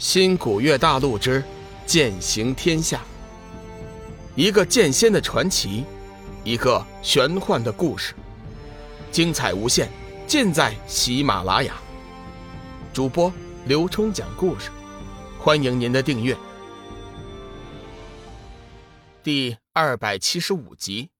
[0.00, 1.44] 新古月大陆之
[1.84, 3.02] 剑行天下，
[4.34, 5.84] 一个剑仙的传奇，
[6.42, 8.14] 一个玄幻的故事，
[9.12, 9.90] 精彩无限，
[10.26, 11.74] 尽在喜马拉雅。
[12.94, 13.30] 主播
[13.66, 14.70] 刘冲讲故事，
[15.38, 16.34] 欢迎您的订阅。
[19.22, 21.10] 第二百七十五集，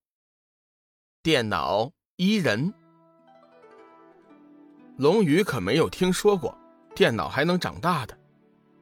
[1.22, 2.72] 电脑伊人，
[4.96, 6.56] 龙宇可没有听说过
[6.94, 8.16] 电脑还能长大的。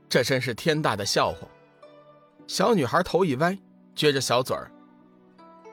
[0.08, 1.46] 这真是天大的笑话！
[2.46, 3.58] 小女孩头一歪，
[3.94, 4.70] 撅着小嘴儿：“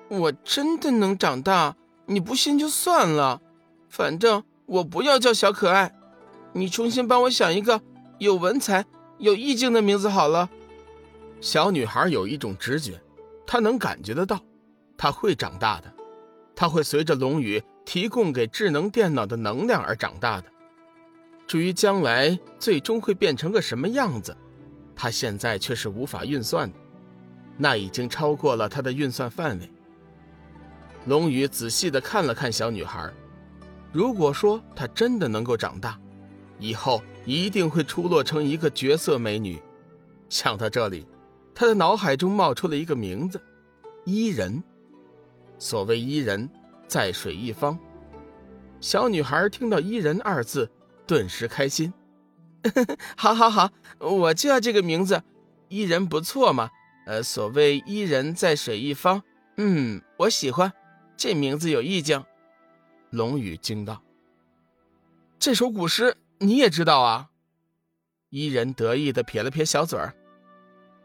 [0.10, 1.76] 我真的能长大？
[2.06, 3.42] 你不信就算了，
[3.90, 5.96] 反正我不要叫小可爱。
[6.54, 7.82] 你重新帮我想一个
[8.20, 8.86] 有文采、
[9.18, 10.50] 有意境的名字好了。”
[11.40, 13.02] 小女孩有一种直觉，
[13.48, 14.40] 她能感觉得到，
[14.98, 15.94] 她会长大的，
[16.56, 20.52] 她会随着龙宇提供给智能电脑的能量而长大的。
[21.48, 24.36] 至于将来最终会变成个什么样子，
[24.96, 26.78] 他现在却是无法运算的，
[27.58, 29.70] 那已经超过了他的运算范围。
[31.06, 33.12] 龙宇仔细的看了看小女孩，
[33.92, 36.00] 如果说她真的能够长大，
[36.58, 39.62] 以后一定会出落成一个绝色美女。
[40.30, 41.06] 想到这里，
[41.54, 43.40] 他的脑海中冒出了一个名字：
[44.04, 44.64] 伊人。
[45.60, 46.50] 所谓伊人，
[46.88, 47.78] 在水一方。
[48.82, 50.70] 小女孩听到“伊人”二字。
[51.08, 51.94] 顿时开心，
[53.16, 55.22] 好，好，好，我就要这个名字，
[55.70, 56.70] 伊人不错嘛。
[57.06, 59.22] 呃，所谓伊人在水一方，
[59.58, 60.74] 嗯，我喜欢，
[61.16, 62.24] 这名字有意境。
[63.12, 64.02] 龙宇惊道
[65.38, 67.30] ：“这首古诗你也知道啊？”
[68.32, 70.16] 伊人得意的撇了撇小嘴儿：“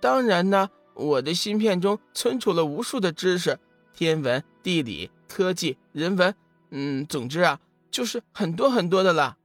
[0.00, 3.58] 当然呢，我的芯片中存储了无数的知识，
[3.92, 6.34] 天文、地理、科技、人文，
[6.70, 9.36] 嗯，总之啊，就是很多很多的了。”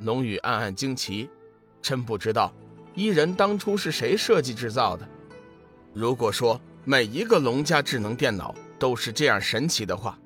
[0.00, 1.30] 龙宇暗暗惊奇，
[1.80, 2.52] 真不知道
[2.94, 5.08] 伊人当初是谁设计制造的。
[5.94, 10.18] 如果说每一个龙家智能电脑都是这样神奇的话，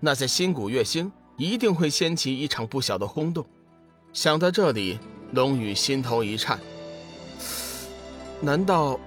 [0.00, 3.46] 那在新古月星一定会掀起一场不小的轰动。
[4.12, 4.98] 想到这里，
[5.32, 6.60] 龙宇心头一颤。
[8.42, 9.00] 难道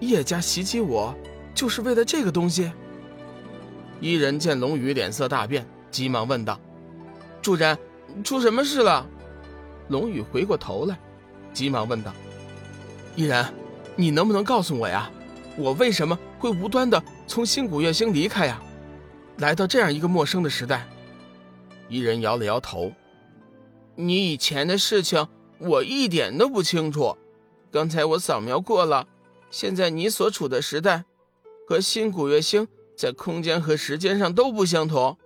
[0.00, 1.14] 叶家袭击我，
[1.54, 2.72] 就是为了这个东西？
[4.00, 6.60] 伊人见龙宇脸色大变，急忙问道
[7.40, 7.78] ：“主人，
[8.24, 9.06] 出什么事了？”
[9.88, 10.98] 龙宇回过头来，
[11.52, 12.12] 急忙问道
[13.14, 13.52] ：“依然，
[13.94, 15.10] 你能不能告诉我呀？
[15.56, 18.60] 我为什么会无端的从新古月星离开呀？
[19.38, 20.86] 来到这样一个陌生的时代？”
[21.88, 22.92] 伊人摇了摇头
[23.94, 27.16] ：“你以前的事情我一点都不清楚。
[27.70, 29.06] 刚才我扫描过了，
[29.50, 31.04] 现在你所处的时代
[31.68, 32.66] 和新古月星
[32.96, 35.16] 在空间和时间上都不相同。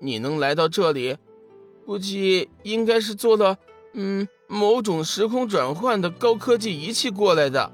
[0.00, 1.16] 你能来到这里，
[1.86, 3.58] 估计应该是做了……”
[3.94, 7.72] 嗯，某种时空转换的高科技仪器过来的。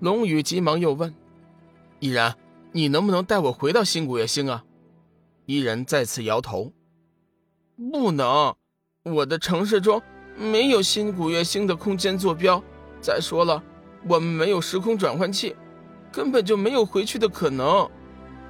[0.00, 1.14] 龙宇急忙又问
[1.98, 2.36] ：“依然，
[2.72, 4.64] 你能不能带我回到新古月星啊？”
[5.46, 6.72] 依然再次摇头
[7.92, 8.54] ：“不能，
[9.04, 10.02] 我的城市中
[10.36, 12.62] 没有新古月星的空间坐标。
[13.00, 13.62] 再说了，
[14.06, 15.56] 我们没有时空转换器，
[16.12, 17.88] 根本就没有回去的可能。”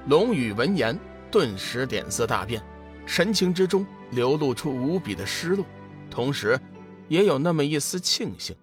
[0.09, 0.99] 龙宇闻言，
[1.31, 2.61] 顿时脸色大变，
[3.05, 5.65] 神情之中流露出无比的失落，
[6.09, 6.59] 同时。
[7.07, 8.55] 也有那么一丝庆幸。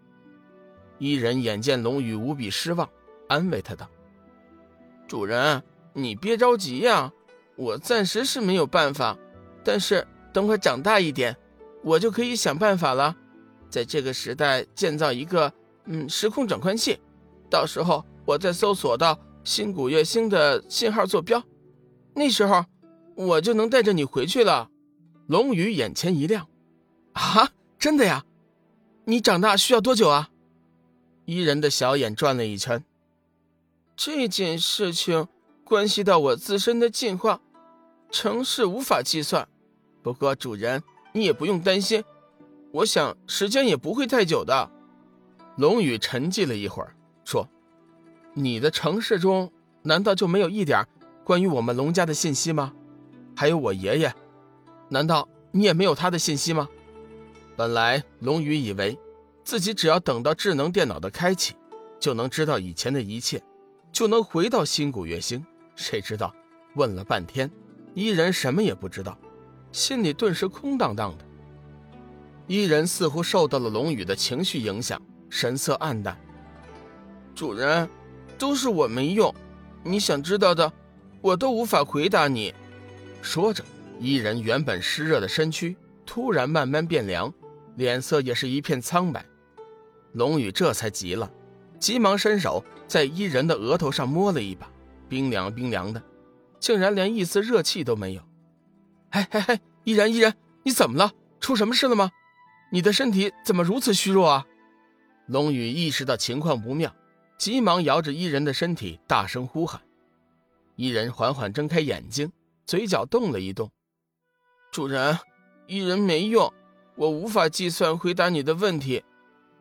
[0.99, 2.89] 伊人眼见龙宇无比失望，
[3.29, 3.89] 安慰他道
[5.09, 5.63] ：“主人，
[5.93, 7.13] 你别着急呀，
[7.57, 9.19] 我暂时是没有办法，
[9.65, 11.37] 但是等会长大一点，
[11.83, 13.17] 我就可以想办法了，
[13.69, 15.53] 在这个时代建造一个
[15.87, 16.99] 嗯时空转换器，
[17.51, 21.43] 到时候我再搜索到新古月星的信号坐标，
[22.15, 22.65] 那时候
[23.17, 24.71] 我就能带着你回去了。”
[25.27, 26.47] 龙宇眼前一亮
[27.15, 28.25] ：“啊，真的呀？”
[29.07, 30.31] 你长大需要多久啊？
[31.27, 32.83] 伊人的小眼转了一圈。
[33.95, 35.29] 这件事情
[35.63, 37.43] 关系到我自身的进化，
[38.11, 39.47] 城市无法计算。
[40.03, 40.83] 不过主人，
[41.13, 42.03] 你也不用担心，
[42.73, 44.71] 我想时间也不会太久的。
[45.57, 47.47] 龙宇沉寂了一会儿，说
[48.33, 49.53] ：“你的城市中
[49.83, 50.87] 难道就没有一点
[51.25, 52.73] 关于我们龙家的信息吗？
[53.37, 54.15] 还有我爷爷，
[54.89, 56.69] 难道你也没有他的信息吗？”
[57.57, 58.99] 本来龙宇以为
[59.45, 61.55] 自己只要等到智能电脑的开启，
[62.01, 63.41] 就能知道以前的一切，
[63.93, 65.45] 就能回到新古月星。
[65.77, 66.35] 谁知道
[66.75, 67.49] 问了半天，
[67.95, 69.17] 伊人什么也不知道，
[69.71, 71.25] 心里顿时空荡荡的。
[72.49, 75.01] 伊人似乎受到了龙宇的情绪影响，
[75.31, 76.19] 神色黯淡。
[77.35, 77.89] 主人，
[78.37, 79.33] 都是我没用，
[79.85, 80.73] 你想知道的，
[81.21, 82.53] 我都无法回答你。
[83.23, 83.65] 说着，
[84.01, 87.33] 伊人原本湿热的身躯突然慢慢变凉。
[87.77, 89.25] 脸色也是一片苍白。
[90.13, 91.31] 龙宇这才急了，
[91.79, 94.71] 急忙伸手在伊人的额头上摸了一把，
[95.09, 96.03] 冰凉冰凉的，
[96.61, 98.23] 竟然连一丝热气都没有。
[99.11, 101.13] 哎哎哎，伊人伊人，你怎么了？
[101.41, 102.11] 出什么事了吗？
[102.71, 104.47] 你的身体怎么如此虚弱啊？
[105.27, 106.95] 龙宇意识到情况不妙，
[107.39, 109.81] 急忙摇着伊人的身体，大声呼喊。
[110.77, 112.33] 伊人缓缓睁开眼睛，
[112.67, 113.71] 嘴角动了一动。
[114.73, 115.19] 主人，
[115.67, 116.53] 伊人没用，
[116.97, 119.03] 我无法计算回答你的问题，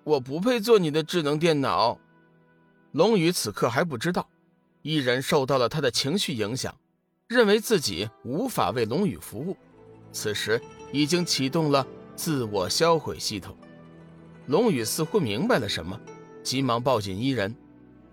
[0.04, 2.00] 我不配做你的智能电脑。
[2.92, 4.30] 龙宇此刻还不知道，
[4.84, 6.76] 伊人受到了他的情绪影响，
[7.28, 9.58] 认为自己无法为龙宇服务，
[10.12, 11.86] 此时已经启动了
[12.16, 13.58] 自我销毁系统。
[14.46, 16.00] 龙宇似乎明白了什么，
[16.44, 17.56] 急忙抱紧伊人：“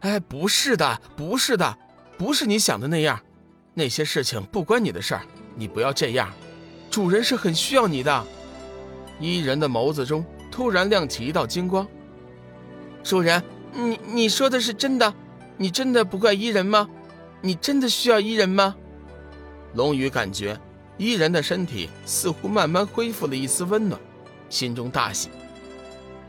[0.00, 1.78] 哎，不是的，不是的，
[2.16, 3.20] 不是你想的那样，
[3.74, 5.26] 那些事情不关你的事儿，
[5.56, 6.32] 你不要这样。
[6.90, 8.26] 主人是很需要你的。”
[9.20, 11.86] 伊人的眸子中突然亮起一道金光
[13.04, 15.12] ：“主人，你你说的是真的？
[15.58, 16.88] 你真的不怪伊人吗？
[17.42, 18.74] 你真的需要伊人吗？”
[19.74, 20.58] 龙宇感觉
[20.96, 24.00] 伊人的身体似乎慢慢恢复了一丝温暖，
[24.48, 25.28] 心中大喜。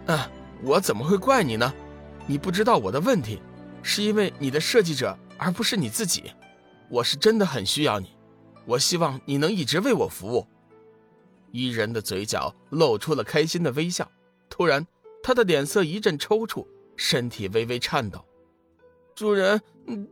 [0.06, 0.30] 啊，
[0.62, 1.74] 我怎么会怪你呢？
[2.28, 3.42] 你不知道我的问题，
[3.82, 6.32] 是因为你的设计者，而不是你自己。
[6.90, 8.12] 我是真的很需要你，
[8.66, 10.46] 我希望你能一直为我服务。
[11.52, 14.10] 伊人的嘴角露出了开心的微笑，
[14.50, 14.86] 突然，
[15.22, 16.66] 他的脸色一阵抽搐，
[16.96, 18.26] 身体微微颤抖。
[19.16, 19.62] 主人，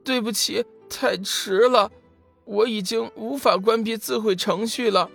[0.03, 1.91] 对不起，太迟了，
[2.45, 5.09] 我已经无法关闭自毁程序了。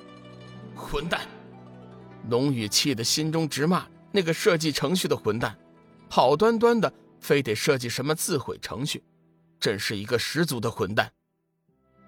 [0.74, 1.20] 混蛋！
[2.30, 3.86] 龙宇气得心中直骂。
[4.16, 5.58] 那个设计程序的混蛋，
[6.08, 9.02] 好端端的非得设计什么自毁程序，
[9.58, 11.10] 真是一个十足的混蛋。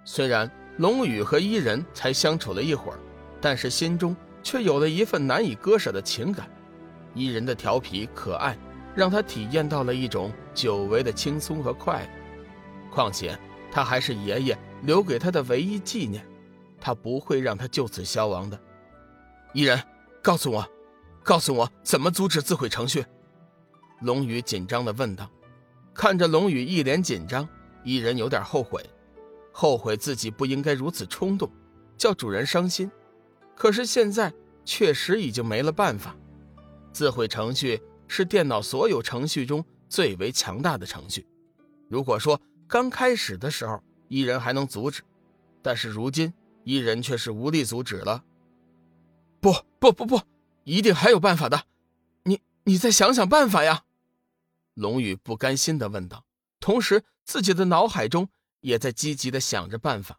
[0.05, 0.49] 虽然
[0.79, 3.01] 龙宇和伊人才相处了一会儿，
[3.41, 6.49] 但是心中却有了一份难以割舍的情感。
[7.15, 8.57] 伊人的调皮可爱，
[8.95, 12.11] 让他体验到了一种久违的轻松和快乐。
[12.91, 13.39] 况且
[13.71, 16.27] 他还是爷爷留给他的唯一纪念，
[16.81, 18.59] 他不会让他就此消亡的。
[19.53, 19.83] 伊人，
[20.23, 20.67] 告诉我。
[21.23, 23.05] 告诉我怎么阻止自毁程序？
[24.03, 25.29] 龙宇紧张地问道。
[25.93, 27.49] 看着龙宇一脸紧张，
[27.83, 28.81] 伊人有点后悔，
[29.51, 31.51] 后悔自己不应该如此冲动，
[31.99, 32.89] 叫主人伤心。
[33.57, 34.33] 可是现在
[34.65, 36.15] 确实已经没了办法。
[36.93, 41.27] 自毁程序是电脑所有程序中最为强大的程序。
[41.89, 45.03] 如果说刚开始的时候伊人还能阻止，
[45.63, 46.33] 但是如今
[46.63, 48.23] 伊人却是无力阻止了。
[49.41, 50.21] 不不不不！
[50.65, 51.65] 一定还有办法的，
[52.25, 53.85] 你你再想想办法呀！
[54.75, 56.25] 龙宇不甘心的问道，
[56.59, 58.29] 同时自己的脑海中
[58.61, 60.19] 也在积极的想着办法。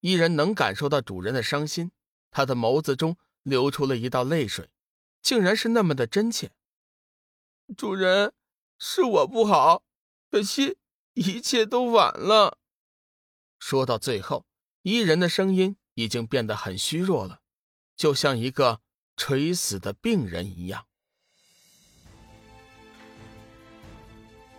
[0.00, 1.90] 伊人能感受到主人的伤心，
[2.30, 4.68] 他的眸子中流出了一道泪水，
[5.22, 6.52] 竟然是那么的真切。
[7.76, 8.32] 主人，
[8.78, 9.82] 是我不好，
[10.30, 10.76] 可惜
[11.14, 12.58] 一切都晚了。
[13.58, 14.44] 说到最后，
[14.82, 17.40] 伊人的声音已经变得很虚弱了，
[17.96, 18.80] 就像一个。
[19.16, 20.86] 垂死的病人一样。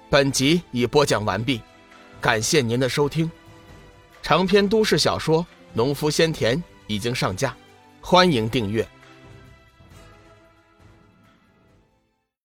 [0.08, 1.64] 本集已播讲完毕，
[2.22, 3.32] 感谢您的收听。
[4.22, 5.44] 长篇都市小说
[5.74, 7.58] 《农夫先田》已经上架，
[8.02, 8.86] 欢迎订阅。